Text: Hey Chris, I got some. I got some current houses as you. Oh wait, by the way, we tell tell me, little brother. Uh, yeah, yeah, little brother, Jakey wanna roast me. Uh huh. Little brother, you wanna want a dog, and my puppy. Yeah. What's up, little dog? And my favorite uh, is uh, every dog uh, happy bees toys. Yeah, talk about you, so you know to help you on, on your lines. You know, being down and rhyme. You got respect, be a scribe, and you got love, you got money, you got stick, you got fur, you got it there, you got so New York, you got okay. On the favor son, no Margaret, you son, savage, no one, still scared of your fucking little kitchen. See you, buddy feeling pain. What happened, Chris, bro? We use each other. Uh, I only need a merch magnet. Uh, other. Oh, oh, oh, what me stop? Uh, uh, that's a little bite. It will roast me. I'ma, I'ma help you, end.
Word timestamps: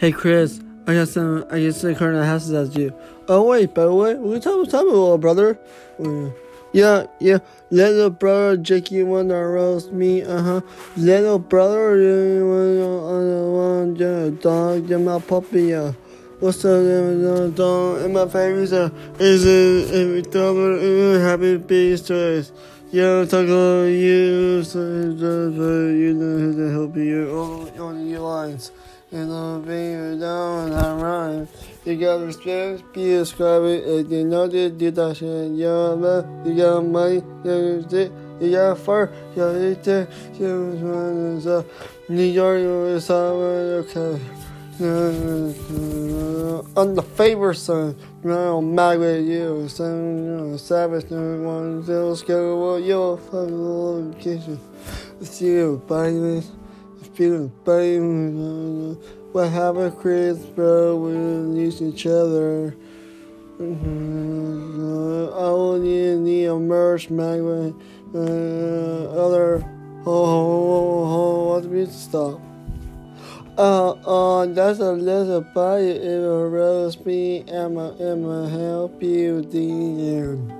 Hey 0.00 0.12
Chris, 0.12 0.60
I 0.86 0.94
got 0.94 1.08
some. 1.08 1.44
I 1.50 1.62
got 1.62 1.74
some 1.74 1.94
current 1.94 2.24
houses 2.24 2.54
as 2.54 2.74
you. 2.74 2.90
Oh 3.28 3.42
wait, 3.42 3.74
by 3.74 3.84
the 3.84 3.94
way, 3.94 4.14
we 4.14 4.40
tell 4.40 4.64
tell 4.64 4.86
me, 4.86 4.92
little 4.92 5.18
brother. 5.18 5.58
Uh, 6.02 6.30
yeah, 6.72 7.04
yeah, 7.18 7.40
little 7.68 8.08
brother, 8.08 8.56
Jakey 8.56 9.02
wanna 9.02 9.46
roast 9.46 9.92
me. 9.92 10.22
Uh 10.22 10.40
huh. 10.40 10.60
Little 10.96 11.38
brother, 11.38 12.00
you 12.00 12.48
wanna 12.48 13.50
want 13.52 14.00
a 14.00 14.30
dog, 14.30 14.90
and 14.90 15.04
my 15.04 15.18
puppy. 15.18 15.64
Yeah. 15.64 15.92
What's 16.38 16.64
up, 16.64 16.80
little 16.80 17.50
dog? 17.50 18.00
And 18.00 18.14
my 18.14 18.24
favorite 18.26 18.72
uh, 18.72 18.88
is 19.18 19.44
uh, 19.44 19.94
every 19.94 20.22
dog 20.22 20.56
uh, 20.56 21.20
happy 21.20 21.58
bees 21.58 22.00
toys. 22.00 22.52
Yeah, 22.90 23.26
talk 23.26 23.44
about 23.44 23.92
you, 23.92 24.64
so 24.64 24.80
you 24.80 26.14
know 26.14 26.52
to 26.56 26.72
help 26.72 26.96
you 26.96 27.30
on, 27.38 27.78
on 27.78 28.06
your 28.08 28.20
lines. 28.20 28.72
You 29.12 29.26
know, 29.26 29.58
being 29.66 30.20
down 30.20 30.72
and 30.72 31.02
rhyme. 31.02 31.48
You 31.84 31.96
got 31.96 32.20
respect, 32.20 32.92
be 32.92 33.14
a 33.14 33.26
scribe, 33.26 33.64
and 33.64 34.08
you 34.08 34.30
got 34.30 35.98
love, 35.98 36.46
you 36.46 36.56
got 36.56 36.84
money, 36.84 37.22
you 37.42 37.80
got 37.80 37.88
stick, 37.88 38.12
you 38.40 38.50
got 38.52 38.78
fur, 38.78 39.10
you 39.30 39.36
got 39.36 39.56
it 39.56 39.82
there, 39.82 40.06
you 40.34 40.74
got 40.76 41.42
so 41.42 41.64
New 42.08 42.22
York, 42.22 42.60
you 42.60 43.00
got 43.00 43.16
okay. 43.82 44.20
On 46.76 46.94
the 46.94 47.02
favor 47.02 47.52
son, 47.52 47.96
no 48.22 48.60
Margaret, 48.60 49.22
you 49.22 49.68
son, 49.68 50.56
savage, 50.56 51.10
no 51.10 51.42
one, 51.42 51.82
still 51.82 52.14
scared 52.14 52.38
of 52.38 52.86
your 52.86 53.18
fucking 53.18 53.58
little 53.58 54.14
kitchen. 54.20 54.60
See 55.20 55.46
you, 55.46 55.82
buddy 55.88 56.44
feeling 57.20 57.52
pain. 57.66 58.96
What 59.32 59.50
happened, 59.50 59.94
Chris, 59.98 60.38
bro? 60.38 60.96
We 60.96 61.12
use 61.60 61.82
each 61.82 62.06
other. 62.06 62.74
Uh, 63.60 65.26
I 65.28 65.44
only 65.52 66.16
need 66.16 66.46
a 66.46 66.58
merch 66.58 67.10
magnet. 67.10 67.74
Uh, 68.14 69.10
other. 69.24 69.62
Oh, 70.06 70.24
oh, 70.24 71.04
oh, 71.12 71.48
what 71.50 71.64
me 71.66 71.84
stop? 71.84 72.40
Uh, 73.58 73.90
uh, 73.90 74.46
that's 74.46 74.78
a 74.78 74.92
little 74.92 75.42
bite. 75.42 76.00
It 76.00 76.22
will 76.22 76.48
roast 76.48 77.04
me. 77.04 77.44
I'ma, 77.52 77.92
I'ma 78.00 78.46
help 78.46 79.02
you, 79.02 79.42
end. 79.52 80.59